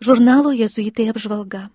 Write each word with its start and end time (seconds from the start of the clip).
Žurnalo 0.00 0.48
Jėzuitai 0.56 1.10
apžvalga. 1.12 1.66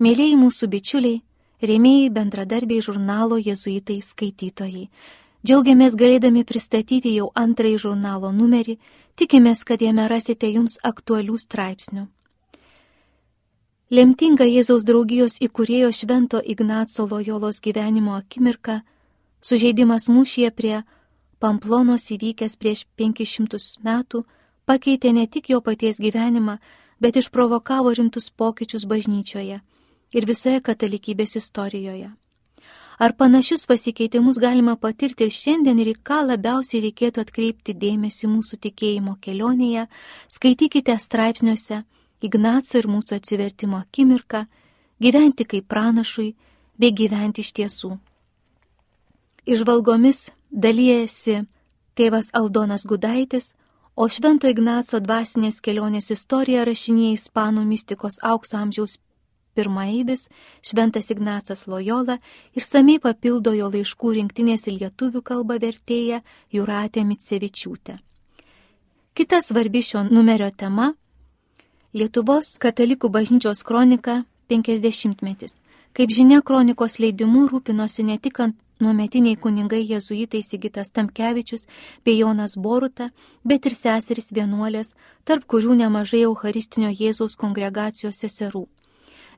Mėlyjei 0.00 0.36
mūsų 0.40 0.66
bičiuliai, 0.72 1.18
rėmėjai 1.60 2.06
bendradarbiai 2.08 2.80
žurnalo 2.86 3.36
Jėzuitai 3.36 3.98
skaitytojai. 4.00 4.86
Džiaugiamės 5.44 5.92
galėdami 6.00 6.46
pristatyti 6.48 7.12
jau 7.12 7.26
antrąjį 7.36 7.82
žurnalo 7.82 8.30
numerį, 8.32 8.78
tikimės, 9.12 9.60
kad 9.68 9.84
jame 9.84 10.06
rasite 10.08 10.48
jums 10.48 10.78
aktualių 10.80 11.36
straipsnių. 11.42 12.06
Lemtinga 13.92 14.48
Jėzaus 14.48 14.88
draugijos 14.88 15.36
įkūrėjo 15.44 15.92
Švento 15.92 16.40
Ignaco 16.40 17.04
Lojolos 17.10 17.60
gyvenimo 17.60 18.16
akimirka, 18.16 18.78
sužeidimas 19.44 20.08
mūšyje 20.08 20.50
prie 20.56 20.80
Pamplonos 21.44 22.08
įvykęs 22.16 22.56
prieš 22.56 22.86
500 22.96 23.84
metų, 23.84 24.24
pakeitė 24.64 25.12
ne 25.12 25.28
tik 25.28 25.52
jo 25.52 25.60
paties 25.60 26.00
gyvenimą, 26.00 26.56
bet 27.00 27.16
išprovokavo 27.16 27.92
rimtus 27.94 28.30
pokyčius 28.30 28.86
bažnyčioje 28.88 29.60
ir 30.16 30.26
visoje 30.28 30.60
katalikybės 30.60 31.36
istorijoje. 31.40 32.12
Ar 32.98 33.12
panašius 33.12 33.66
pasikeitimus 33.68 34.38
galima 34.40 34.76
patirti 34.76 35.26
ir 35.26 35.32
šiandien 35.34 35.80
ir 35.82 35.90
į 35.92 35.96
ką 36.08 36.22
labiausiai 36.30 36.80
reikėtų 36.86 37.26
atkreipti 37.26 37.74
dėmesį 37.76 38.30
mūsų 38.32 38.56
tikėjimo 38.66 39.18
kelionėje, 39.20 39.84
skaitykite 40.32 40.96
straipsniuose 40.96 41.82
Ignaco 42.24 42.78
ir 42.80 42.88
mūsų 42.88 43.18
atsivertimo 43.18 43.82
akimirką, 43.82 44.46
gyventi 45.04 45.44
kaip 45.44 45.68
pranašui, 45.68 46.30
bei 46.80 46.92
gyventi 46.96 47.44
iš 47.44 47.52
tiesų. 47.58 47.92
Išvalgomis 49.44 50.30
dalyjasi 50.50 51.42
tėvas 51.96 52.32
Aldonas 52.32 52.86
Gudaitis, 52.88 53.52
o 53.96 54.08
Švento 54.12 54.48
Ignaco 54.52 55.00
dvasinės 55.00 55.62
kelionės 55.64 56.10
istoriją 56.12 56.66
rašinėja 56.68 57.16
ispanų 57.16 57.64
mistikos 57.64 58.20
aukso 58.22 58.58
amžiaus 58.60 58.98
pirmaeibis 59.56 60.28
Šventas 60.60 61.08
Ignacas 61.10 61.64
Lojola 61.66 62.18
ir 62.54 62.64
samei 62.64 62.98
papildo 63.00 63.54
jo 63.56 63.70
laiškų 63.72 64.12
rinktinės 64.18 64.68
į 64.68 64.76
lietuvių 64.82 65.22
kalbą 65.24 65.56
vertėja 65.62 66.20
Juratė 66.52 67.06
Mitsevičiūtė. 67.08 67.96
Kita 69.16 69.40
svarbi 69.40 69.80
šio 69.80 70.04
numerio 70.10 70.50
tema 70.52 70.92
Lietuvos 71.96 72.58
katalikų 72.60 73.08
bažnyčios 73.08 73.62
kronika 73.64 74.24
50-metis. 74.52 75.56
Kaip 75.96 76.10
žinia, 76.12 76.42
kronikos 76.44 76.98
leidimu 77.00 77.46
rūpinosi 77.48 78.02
ne 78.04 78.18
tik 78.20 78.42
ant 78.44 78.56
nuometiniai 78.84 79.38
kuningai 79.40 79.78
jėzuitai 79.80 80.42
Sigitas 80.44 80.90
Tamkevičius 80.92 81.64
bei 82.04 82.18
Jonas 82.18 82.58
Boruta, 82.60 83.06
bet 83.44 83.64
ir 83.64 83.76
seseris 83.78 84.28
vienuolės, 84.36 84.92
tarp 85.24 85.46
kurių 85.48 85.78
nemažai 85.80 86.26
Eucharistinio 86.26 86.90
Jėzaus 86.92 87.38
kongregacijos 87.40 88.20
seserų. 88.20 88.66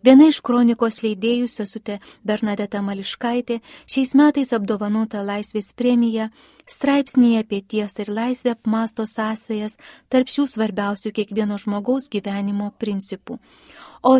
Viena 0.02 0.26
iš 0.30 0.40
kronikos 0.46 0.98
leidėjų 1.02 1.46
sesutė 1.50 2.00
Bernadeta 2.26 2.82
Mališkaitė 2.82 3.60
šiais 3.86 4.16
metais 4.18 4.50
apdovanota 4.54 5.22
Laisvės 5.22 5.70
premija 5.78 6.28
straipsnėje 6.66 7.46
apie 7.46 7.62
tiesą 7.62 8.02
ir 8.02 8.12
laisvę 8.18 8.54
apmasto 8.58 9.06
sąsajas 9.06 9.78
tarp 10.10 10.30
šių 10.30 10.50
svarbiausių 10.54 11.14
kiekvieno 11.14 11.58
žmogaus 11.58 12.10
gyvenimo 12.10 12.72
principų. 12.78 13.38
O 14.02 14.18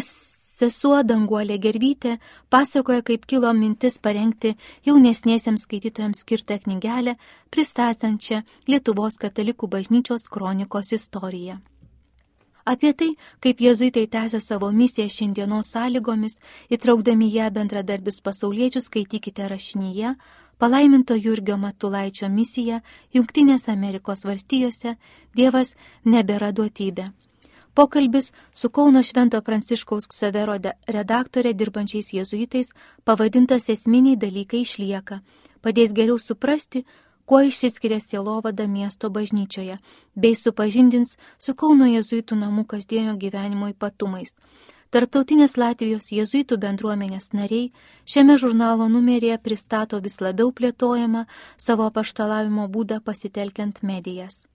sesuo 0.59 1.03
Danguolė 1.07 1.59
Gervytė 1.63 2.17
pasakoja, 2.51 3.05
kaip 3.07 3.27
kilo 3.31 3.53
mintis 3.55 3.99
parengti 4.03 4.57
jaunesniesiems 4.89 5.65
skaitytojams 5.69 6.25
skirtą 6.25 6.59
knygelę, 6.65 7.17
pristatančią 7.55 8.43
Lietuvos 8.67 9.19
katalikų 9.23 9.71
bažnyčios 9.75 10.29
kronikos 10.33 10.93
istoriją. 10.99 11.61
Apie 12.69 12.91
tai, 12.93 13.15
kaip 13.41 13.63
jezuitai 13.65 14.05
tęsia 14.13 14.43
savo 14.45 14.69
misiją 14.73 15.09
šiandienos 15.09 15.71
sąlygomis, 15.73 16.35
įtraukdami 16.75 17.31
ją 17.33 17.47
bendradarbius 17.55 18.21
pasauliečius, 18.21 18.91
skaitykite 18.91 19.47
rašinyje 19.49 20.13
palaiminto 20.59 21.15
Jurgio 21.15 21.57
Matulaičio 21.57 22.29
misiją 22.29 22.83
Junktinės 23.15 23.69
Amerikos 23.73 24.27
valstijose 24.29 24.97
Dievas 25.39 25.75
nebėra 26.05 26.53
duotybė. 26.53 27.09
Pokalbis 27.79 28.33
su 28.53 28.71
Kauno 28.71 29.03
Švento 29.03 29.39
Pranciškaus 29.47 30.09
Ksavero 30.11 30.57
redaktorė 30.95 31.53
dirbančiais 31.55 32.09
jezuitais 32.11 32.73
pavadintas 33.07 33.69
esminiai 33.71 34.17
dalykai 34.19 34.65
išlieka, 34.65 35.21
padės 35.63 35.95
geriau 35.95 36.19
suprasti, 36.19 36.83
kuo 37.25 37.45
išsiskiria 37.47 38.01
sielovada 38.03 38.67
miesto 38.67 39.13
bažnyčioje, 39.15 39.79
bei 40.17 40.35
supažindins 40.35 41.15
su 41.39 41.55
Kauno 41.55 41.87
jėzuitų 41.87 42.43
namų 42.43 42.67
kasdienio 42.75 43.15
gyvenimo 43.15 43.71
ypatumais. 43.71 44.35
Tarptautinės 44.91 45.55
Latvijos 45.55 46.11
jėzuitų 46.11 46.59
bendruomenės 46.59 47.31
nariai 47.31 47.71
šiame 48.05 48.41
žurnalo 48.43 48.91
numeryje 48.91 49.39
pristato 49.39 50.03
vis 50.03 50.19
labiau 50.19 50.51
plėtojamą 50.51 51.29
savo 51.57 51.93
paštalavimo 51.95 52.67
būdą 52.67 53.05
pasitelkiant 53.07 53.85
medijas. 53.87 54.49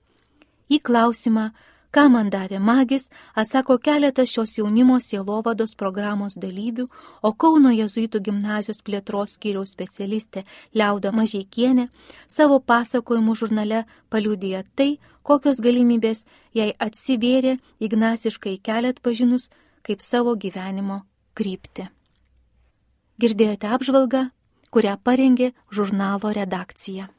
Į 0.67 0.84
klausimą, 0.84 1.53
Ką 1.94 2.08
man 2.09 2.31
davė 2.34 2.58
magis, 2.58 3.04
atsako 3.38 3.76
keletas 3.78 4.31
šios 4.31 4.56
jaunimo 4.58 4.96
sielovados 4.98 5.76
programos 5.78 6.34
dalyvių, 6.42 6.88
o 7.22 7.31
Kauno 7.38 7.70
jezuitų 7.70 8.22
gimnazijos 8.28 8.81
plėtros 8.81 9.36
skyriaus 9.38 9.76
specialistė 9.76 10.42
Liauda 10.74 11.12
Mažiekienė 11.14 11.86
savo 12.26 12.58
pasakojimų 12.58 13.38
žurnale 13.38 13.84
paliūdėjo 14.09 14.64
tai, 14.74 14.90
kokios 15.22 15.62
galimybės 15.62 16.26
jai 16.58 16.72
atsivėrė 16.82 17.59
ignasiškai 17.78 18.58
keliat 18.66 18.98
pažinus 19.06 19.52
kaip 19.86 20.02
savo 20.02 20.34
gyvenimo 20.34 21.03
krypti. 21.38 21.92
Girdėjote 23.22 23.70
apžvalgą, 23.70 24.26
kurią 24.74 24.98
parengė 24.98 25.53
žurnalo 25.70 26.34
redakcija. 26.34 27.12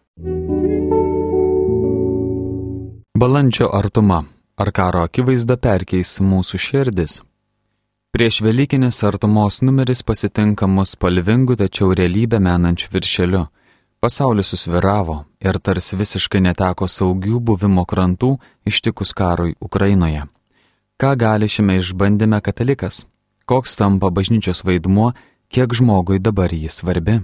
Balandžio 3.15 3.71
artuma 3.71 4.25
ar 4.57 4.71
karo 4.71 5.03
akivaizda 5.07 5.57
perkeis 5.57 6.19
mūsų 6.23 6.61
širdis. 6.67 7.21
Prieš 8.15 8.41
Velykinės 8.47 9.01
artumos 9.03 9.59
numeris 9.67 10.05
pasitinka 10.07 10.69
mus 10.71 10.95
spalvingu, 10.95 11.57
tačiau 11.59 11.91
realybę 11.99 12.39
menančiu 12.39 12.93
viršeliu. 12.93 13.49
Pasaulis 13.99 14.53
susviravo 14.53 15.25
ir 15.43 15.59
tarsi 15.59 15.97
visiškai 15.99 16.43
neteko 16.45 16.87
saugių 16.87 17.41
buvimo 17.41 17.83
krantų 17.89 18.37
ištikus 18.71 19.15
karui 19.17 19.57
Ukrainoje. 19.61 20.29
Ką 21.01 21.11
gali 21.19 21.49
šiame 21.51 21.81
išbandyme 21.81 22.39
katalikas? 22.45 23.03
Koks 23.51 23.75
tampa 23.77 24.13
bažnyčios 24.15 24.63
vaidmuo, 24.65 25.11
kiek 25.51 25.75
žmogui 25.75 26.21
dabar 26.23 26.55
jis 26.55 26.79
svarbi? 26.81 27.19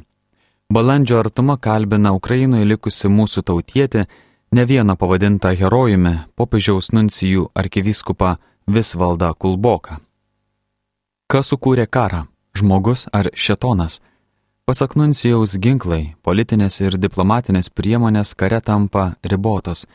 Balandžio 0.73 1.21
artuma 1.23 1.57
kalbina 1.57 2.11
Ukrainoje 2.17 2.67
likusi 2.67 3.09
mūsų 3.09 3.45
tautietė 3.47 4.09
ne 4.53 4.67
vieną 4.67 4.97
pavadintą 4.97 5.55
herojumi 5.57 6.15
popiežiaus 6.35 6.91
nuncijų 6.93 7.51
arkivyskupą 7.55 8.37
Visvaldą 8.67 9.35
Kulboką. 9.35 9.97
Kas 11.31 11.53
sukūrė 11.53 11.87
karą- 11.87 12.27
žmogus 12.59 13.07
ar 13.13 13.31
šetonas? 13.35 14.01
Pasak 14.65 14.97
nuncijaus 14.97 15.57
ginklai, 15.59 16.15
politinės 16.23 16.81
ir 16.81 16.99
diplomatinės 16.99 17.71
priemonės 17.71 18.35
kare 18.37 18.61
tampa 18.61 19.15
ribotos, 19.23 19.87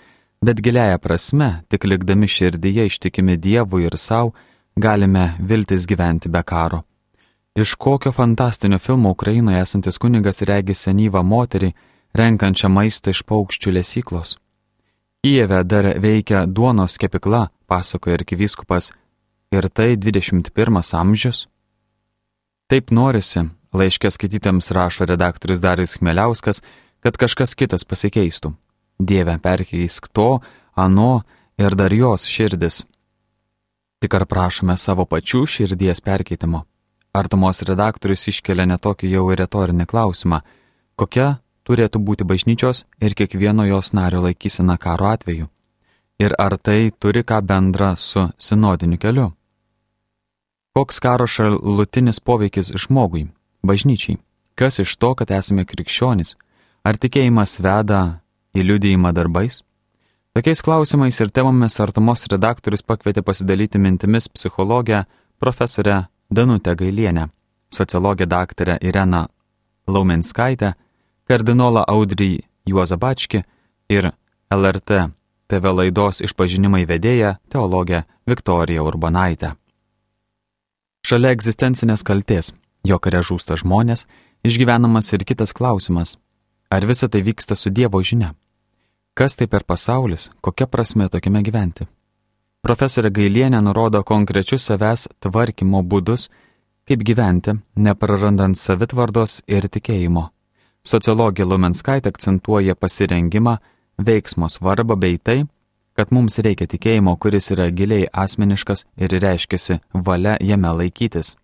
bet 0.42 0.62
giliaja 0.62 0.98
prasme, 0.98 1.64
tik 1.70 1.84
likdami 1.84 2.28
širdyje 2.28 2.86
ištikimi 2.86 3.38
Dievui 3.38 3.86
ir 3.86 3.98
savo, 3.98 4.34
galime 4.76 5.36
viltis 5.40 5.86
gyventi 5.86 6.30
be 6.30 6.44
karo. 6.44 6.84
Iš 7.56 7.76
kokio 7.76 8.12
fantastinio 8.12 8.80
filmo 8.80 9.10
Ukrainoje 9.10 9.62
esantis 9.62 9.98
kunigas 9.98 10.42
regi 10.42 10.74
senyvą 10.74 11.24
moterį, 11.24 11.74
renkančią 12.14 12.70
maistą 12.70 13.10
iš 13.10 13.24
paukščių 13.24 13.72
lesyklos. 13.72 14.45
Kijeve 15.26 15.64
dar 15.64 15.88
veikia 15.98 16.44
duonos 16.46 17.00
kepikla, 17.02 17.48
pasakoja 17.66 18.14
arkivyskupas, 18.20 18.92
ir 19.52 19.66
tai 19.74 19.96
21 19.98 20.92
amžius. 21.00 21.48
Taip 22.70 22.92
norisi, 22.94 23.42
laiškė 23.74 24.12
skaitytams 24.14 24.70
rašo 24.78 25.08
redaktorius 25.10 25.64
Darius 25.64 25.96
Chmeliauskas, 25.98 26.62
kad 27.02 27.18
kažkas 27.18 27.56
kitas 27.58 27.88
pasikeistų. 27.90 28.52
Dieve, 29.02 29.40
perkeisk 29.42 30.12
to, 30.14 30.44
ano 30.78 31.24
ir 31.58 31.74
dar 31.74 31.98
jos 31.98 32.28
širdis. 32.30 32.84
Tik 33.98 34.14
ar 34.14 34.28
prašome 34.30 34.78
savo 34.78 35.08
pačių 35.10 35.48
širdies 35.50 36.06
perkeitimo? 36.06 36.68
Artumos 37.18 37.66
redaktorius 37.66 38.28
iškelia 38.30 38.70
netokį 38.76 39.10
jau 39.18 39.26
retorinį 39.34 39.90
klausimą, 39.90 40.44
kokia 40.94 41.40
turėtų 41.66 42.02
būti 42.08 42.28
bažnyčios 42.28 42.86
ir 43.02 43.16
kiekvieno 43.18 43.66
jos 43.68 43.92
nario 43.94 44.22
laikysena 44.26 44.78
karo 44.78 45.10
atveju. 45.12 45.50
Ir 46.20 46.36
ar 46.40 46.56
tai 46.58 46.92
turi 47.00 47.26
ką 47.28 47.42
bendra 47.42 47.96
su 47.96 48.30
sinodiniu 48.38 48.98
keliu? 48.98 49.32
Koks 50.76 51.00
karo 51.00 51.28
šalutinis 51.28 52.20
poveikis 52.20 52.72
žmogui, 52.76 53.28
bažnyčiai? 53.64 54.18
Kas 54.56 54.80
iš 54.80 54.96
to, 54.96 55.14
kad 55.20 55.32
esame 55.32 55.66
krikščionys? 55.68 56.36
Ar 56.88 56.96
tikėjimas 56.96 57.60
veda 57.60 58.22
į 58.56 58.64
liudėjimą 58.70 59.12
darbais? 59.16 59.62
Tokiais 60.36 60.62
klausimais 60.64 61.20
ir 61.24 61.32
temomis 61.32 61.80
artumos 61.80 62.28
redaktorius 62.32 62.84
pakvietė 62.84 63.24
pasidalyti 63.24 63.80
mintimis 63.80 64.28
psichologę 64.28 65.06
profesorę 65.40 66.06
Danutę 66.32 66.76
Gailienę, 66.76 67.28
sociologę 67.70 68.28
daktarę 68.28 68.78
Ireną 68.82 69.26
Laumenskaitę, 69.88 70.74
kardinolą 71.30 71.84
Audrį 71.90 72.46
Juozabačkį 72.70 73.42
ir 73.94 74.12
LRT 74.54 75.06
TV 75.50 75.74
laidos 75.74 76.22
išpažinimai 76.26 76.86
vedėją 76.90 77.36
teologę 77.50 78.04
Viktoriją 78.30 78.86
Urbanaitę. 78.86 79.54
Šalia 81.06 81.36
egzistencinės 81.36 82.02
kalties, 82.06 82.54
jo 82.84 82.98
kare 82.98 83.22
žūsta 83.22 83.58
žmonės, 83.62 84.08
išgyvenamas 84.46 85.12
ir 85.14 85.26
kitas 85.26 85.54
klausimas- 85.54 86.18
ar 86.76 86.86
visa 86.86 87.08
tai 87.08 87.22
vyksta 87.22 87.56
su 87.56 87.70
Dievo 87.70 88.02
žinia? 88.02 88.34
Kas 89.14 89.36
tai 89.36 89.48
per 89.48 89.64
pasaulis, 89.64 90.30
kokia 90.42 90.68
prasme 90.68 91.10
tokiame 91.10 91.42
gyventi? 91.44 91.88
Profesorė 92.66 93.12
Gailienė 93.12 93.62
nurodo 93.62 94.04
konkrečius 94.04 94.66
savęs 94.66 95.08
tvarkymo 95.20 95.84
būdus, 95.84 96.30
kaip 96.88 97.00
gyventi, 97.00 97.62
neprarandant 97.76 98.58
savitvardos 98.58 99.44
ir 99.48 99.62
tikėjimo. 99.62 100.35
Sociologija 100.86 101.48
Lumenskaitė 101.50 102.12
akcentuoja 102.14 102.76
pasirengimą, 102.78 103.58
veiksmo 103.98 104.50
svarbą 104.50 104.96
bei 105.02 105.18
tai, 105.18 105.46
kad 105.98 106.12
mums 106.12 106.38
reikia 106.46 106.68
tikėjimo, 106.70 107.16
kuris 107.18 107.50
yra 107.56 107.72
giliai 107.72 108.06
asmeniškas 108.14 108.86
ir 109.02 109.16
reiškiasi 109.24 109.80
valia 110.06 110.36
jame 110.42 110.70
laikytis. 110.78 111.36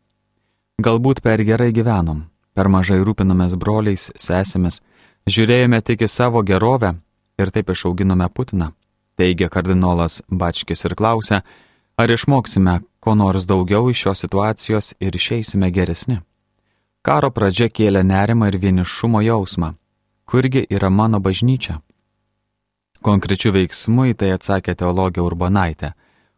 Galbūt 0.82 1.24
per 1.26 1.42
gerai 1.48 1.72
gyvenom, 1.74 2.26
per 2.54 2.70
mažai 2.70 3.00
rūpinomės 3.02 3.58
broliais, 3.58 4.12
sesėmis, 4.16 4.82
žiūrėjome 5.26 5.82
tik 5.82 6.06
į 6.06 6.10
savo 6.10 6.44
gerovę 6.46 6.96
ir 7.42 7.52
taip 7.56 7.74
išauginome 7.74 8.30
Putiną, 8.30 8.72
teigia 9.18 9.50
kardinolas 9.50 10.22
Bačkis 10.30 10.86
ir 10.86 10.98
klausia, 11.00 11.42
ar 11.98 12.12
išmoksime 12.12 12.82
ko 13.02 13.16
nors 13.18 13.48
daugiau 13.50 13.90
iš 13.90 14.06
šios 14.06 14.26
situacijos 14.26 14.94
ir 15.00 15.16
išeisime 15.18 15.72
geresni. 15.74 16.22
Karo 17.02 17.32
pradžia 17.34 17.66
kėlė 17.66 18.04
nerimą 18.06 18.52
ir 18.52 18.60
vienišumo 18.62 19.24
jausmą. 19.26 19.72
Kurgi 20.30 20.62
yra 20.70 20.92
mano 20.94 21.18
bažnyčia? 21.18 21.80
Konkrečių 23.02 23.56
veiksmų 23.56 24.12
į 24.12 24.18
tai 24.22 24.30
atsakė 24.36 24.76
teologija 24.78 25.26
Urbanaitė, 25.26 25.96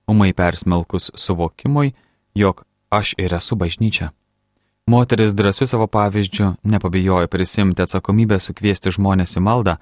umai 0.07 0.31
persmelkus 0.31 1.10
suvokimui, 1.19 1.92
jog 2.31 2.63
aš 2.88 3.12
ir 3.19 3.36
esu 3.36 3.60
bažnyčia. 3.60 4.13
Moteris 4.88 5.36
drąsiu 5.36 5.68
savo 5.68 5.88
pavyzdžiu 5.88 6.54
nepabijojo 6.63 7.27
prisimti 7.27 7.83
atsakomybę 7.83 8.39
sukviesti 8.39 8.95
žmonės 8.95 9.36
į 9.36 9.44
maldą, 9.44 9.77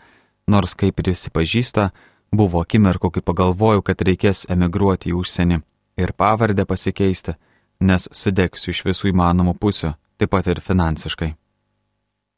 nors 0.50 0.74
kaip 0.74 0.98
prisipažįsta, 0.98 1.92
buvo 2.34 2.66
akimirkų, 2.66 3.14
kai 3.14 3.22
pagalvojau, 3.22 3.86
kad 3.86 4.02
reikės 4.02 4.48
emigruoti 4.50 5.14
į 5.14 5.18
užsienį 5.22 5.62
ir 6.02 6.18
pavardę 6.18 6.66
pasikeisti, 6.66 7.38
nes 7.82 8.10
sudegsiu 8.10 8.74
iš 8.74 8.86
visų 8.90 9.14
įmanomų 9.14 9.60
pusių, 9.62 9.94
taip 10.22 10.30
pat 10.30 10.48
ir 10.48 10.62
finansiškai. 10.62 11.34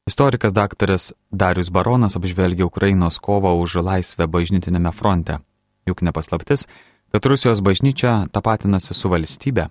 Istorikas 0.08 0.54
daktaras 0.56 1.12
Darius 1.32 1.70
Baronas 1.70 2.16
apžvelgia 2.16 2.66
Ukrainos 2.66 3.20
kovą 3.20 3.52
už 3.60 3.84
laisvę 3.84 4.28
bažnytinėme 4.28 4.92
fronte. 4.92 5.40
Juk 5.88 6.04
nepaslaptis, 6.04 6.68
kad 7.12 7.26
Rusijos 7.26 7.60
bažnyčia 7.60 8.28
tapatinasi 8.32 8.96
su 8.96 9.10
valstybe, 9.12 9.68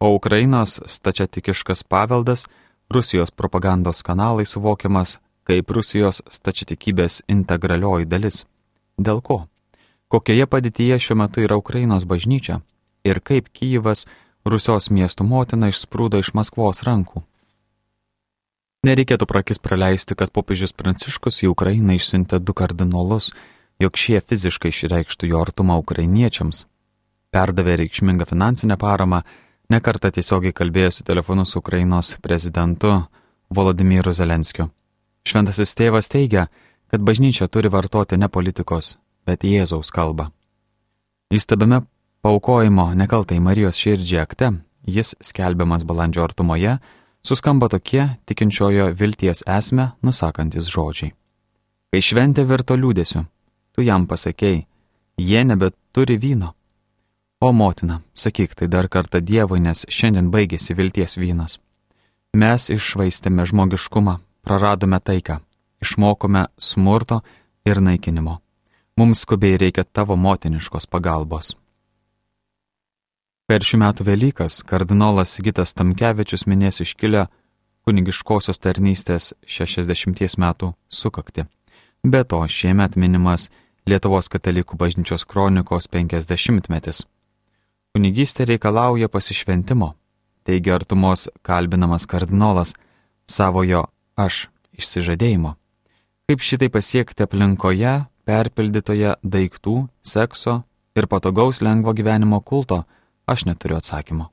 o 0.00 0.12
Ukrainos 0.14 0.80
stačiatikiškas 0.84 1.82
paveldas 1.82 2.46
Rusijos 2.92 3.30
propagandos 3.30 4.02
kanalai 4.02 4.44
suvokiamas 4.46 5.18
kaip 5.48 5.70
Rusijos 5.70 6.20
stačiatikybės 6.28 7.22
integralioji 7.28 8.04
dalis. 8.04 8.44
Dėl 8.98 9.22
ko? 9.22 9.46
Kokioje 10.08 10.46
padėtyje 10.46 10.98
šiuo 11.00 11.16
metu 11.22 11.40
yra 11.40 11.56
Ukrainos 11.56 12.04
bažnyčia 12.04 12.60
ir 13.04 13.20
kaip 13.20 13.48
Kyivas, 13.52 14.04
Rusijos 14.44 14.90
miestų 14.90 15.24
motina, 15.24 15.72
išsprūdo 15.72 16.20
iš 16.20 16.34
Maskvos 16.34 16.84
rankų. 16.86 17.24
Nereikėtų 18.86 19.26
prakis 19.26 19.58
praleisti, 19.58 20.14
kad 20.14 20.30
popiežius 20.30 20.70
Pranciškus 20.76 21.40
į 21.42 21.48
Ukrainą 21.50 21.96
išsiuntė 21.96 22.38
du 22.38 22.54
kardinolus, 22.54 23.32
jog 23.82 23.96
šie 23.98 24.20
fiziškai 24.22 24.70
išreikštų 24.70 25.30
jo 25.32 25.40
artumą 25.42 25.78
ukrainiečiams. 25.82 26.60
Perdavė 27.34 27.80
reikšmingą 27.80 28.28
finansinę 28.30 28.76
paramą, 28.78 29.24
nekartą 29.74 30.12
tiesiogiai 30.14 30.54
kalbėjosi 30.54 31.02
telefonu 31.08 31.42
su 31.44 31.58
Ukrainos 31.58 32.12
prezidentu 32.22 32.92
Volodymyru 33.50 34.12
Zelenskiu. 34.14 34.68
Šventasis 35.26 35.74
tėvas 35.74 36.06
teigia, 36.12 36.46
kad 36.86 37.02
bažnyčia 37.02 37.48
turi 37.50 37.72
vartoti 37.72 38.14
ne 38.20 38.28
politikos, 38.30 38.92
bet 39.26 39.42
Jėzaus 39.42 39.90
kalbą. 39.90 40.28
Įstabiame 41.34 41.80
paukojimo 42.22 42.92
nekaltai 42.94 43.40
Marijos 43.42 43.82
širdžiai 43.82 44.22
akte, 44.22 44.52
jis 44.86 45.16
skelbiamas 45.18 45.82
balandžio 45.82 46.22
artumoje, 46.22 46.76
suskamba 47.26 47.68
tokie 47.68 48.04
tikinčiojo 48.26 48.92
vilties 49.00 49.42
esmę 49.58 49.90
nusakantis 50.02 50.70
žodžiai. 50.70 51.14
Kai 51.90 52.02
šventė 52.02 52.44
virto 52.46 52.76
liūdėsiu, 52.78 53.24
tu 53.74 53.82
jam 53.82 54.06
pasakėjai, 54.06 54.66
jie 55.18 55.42
nebeturi 55.48 56.18
vyno. 56.22 56.52
O 57.40 57.52
motina, 57.52 58.00
sakyk 58.14 58.54
tai 58.54 58.68
dar 58.68 58.88
kartą 58.88 59.20
Dievui, 59.20 59.60
nes 59.60 59.84
šiandien 59.92 60.30
baigėsi 60.32 60.76
vilties 60.78 61.18
vynas. 61.20 61.58
Mes 62.36 62.70
iššvaistėme 62.72 63.44
žmogiškumą, 63.48 64.16
praradome 64.46 65.00
taiką, 65.00 65.40
išmokome 65.82 66.46
smurto 66.58 67.20
ir 67.66 67.80
naikinimo. 67.80 68.40
Mums 68.96 69.26
skubiai 69.26 69.58
reikia 69.60 69.84
tavo 69.84 70.16
motiniškos 70.16 70.86
pagalbos. 70.88 71.56
Per 73.46 73.62
šių 73.62 73.78
metų 73.78 74.04
Velykas 74.08 74.56
kardinolas 74.66 75.36
Sigitas 75.36 75.70
Tamkevičius 75.78 76.48
minės 76.50 76.80
iškilę 76.82 77.28
kunigiškosios 77.86 78.58
tarnystės 78.58 79.36
60 79.46 80.34
metų 80.42 80.72
sukakti. 80.90 81.44
Be 82.02 82.24
to, 82.26 82.40
šiemet 82.50 82.96
minimas 82.98 83.52
Lietuvos 83.86 84.26
katalikų 84.26 84.74
bažnyčios 84.74 85.22
kronikos 85.30 85.86
50-metis. 85.86 87.04
Kunigystė 87.94 88.48
reikalauja 88.50 89.06
pasišventimo, 89.06 89.92
teigia 90.42 90.74
artumos 90.74 91.28
kalbinamas 91.46 92.08
kardinolas 92.10 92.74
savojo 93.30 93.84
aš 94.18 94.48
išsižadėjimo. 94.74 95.54
Kaip 96.26 96.42
šitai 96.42 96.72
pasiekti 96.74 97.22
aplinkoje, 97.22 97.94
perpildytoje 98.26 99.14
daiktų, 99.22 99.78
sekso 100.02 100.64
ir 100.98 101.06
patogaus 101.06 101.62
lengvo 101.62 101.94
gyvenimo 101.94 102.42
kulto, 102.42 102.82
aš 103.26 103.44
neturiu 103.44 103.76
atsakymo. 103.76 104.30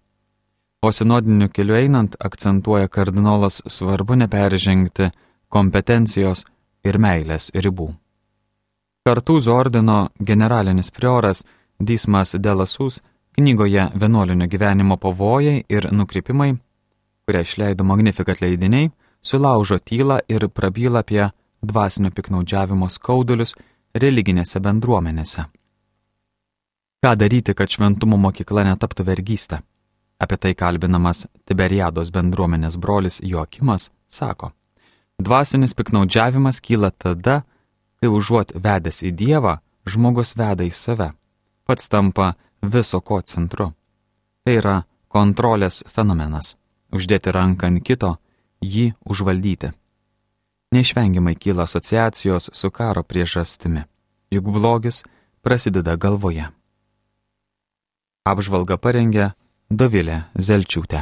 O 0.82 0.92
sinodiniu 0.92 1.50
keliu 1.50 1.76
einant 1.76 2.16
akcentuoja 2.20 2.88
kardinolas 2.88 3.62
svarbu 3.68 4.16
neperžengti 4.16 5.10
kompetencijos 5.50 6.46
ir 6.84 7.00
meilės 7.00 7.52
ribų. 7.56 7.94
Kartūzų 9.08 9.52
ordino 9.52 9.98
generalinis 10.20 10.92
prioras 10.92 11.44
Dismas 11.80 12.36
Delasus 12.40 13.02
knygoje 13.36 13.90
Vienuolinio 14.00 14.48
gyvenimo 14.48 14.98
pavojai 14.98 15.64
ir 15.70 15.88
nukrypimai, 15.92 16.54
kurią 17.26 17.42
išleido 17.48 17.84
Magnificat 17.84 18.42
leidiniai, 18.42 18.92
sulaužo 19.22 19.80
tylą 19.80 20.20
ir 20.30 20.48
prabyla 20.50 21.00
apie 21.00 21.30
dvasinio 21.62 22.12
piknaudžiavimo 22.12 22.90
skaudulius 22.90 23.56
religinėse 23.96 24.60
bendruomenėse. 24.60 25.46
Ką 27.04 27.16
daryti, 27.20 27.52
kad 27.52 27.68
šventumo 27.68 28.16
mokykla 28.16 28.64
netaptų 28.64 29.04
vergystę? 29.04 29.58
Apie 30.24 30.38
tai 30.40 30.54
kalbinamas 30.56 31.26
Tiberiados 31.44 32.14
bendruomenės 32.16 32.78
brolis 32.80 33.18
Joakimas 33.20 33.90
sako, 34.08 34.54
dvasinis 35.20 35.76
piknaudžiavimas 35.76 36.62
kyla 36.64 36.94
tada, 36.96 37.42
kai 38.00 38.08
užuot 38.08 38.56
vedęs 38.56 39.02
į 39.04 39.12
Dievą, 39.20 39.58
žmogus 39.84 40.32
veda 40.40 40.64
į 40.64 40.72
save, 40.72 41.10
pats 41.68 41.92
tampa 41.92 42.38
viso 42.64 43.04
ko 43.04 43.20
centru. 43.20 43.74
Tai 44.48 44.56
yra 44.62 44.78
kontrolės 45.12 45.84
fenomenas. 45.92 46.56
Uždėti 46.96 47.36
ranką 47.36 47.68
ant 47.68 47.84
kito 47.84 48.16
jį 48.64 48.94
užvaldyti. 49.04 49.76
Neišvengiamai 50.72 51.36
kyla 51.36 51.68
asociacijos 51.68 52.52
su 52.54 52.72
karo 52.72 53.04
priežastimi, 53.04 53.84
juk 54.32 54.54
blogis 54.56 55.04
prasideda 55.44 56.00
galvoje. 56.00 56.48
Apžvalga 58.24 58.78
parengė 58.80 59.26
Dovilė 59.68 60.22
Zelčiūtė. 60.40 61.02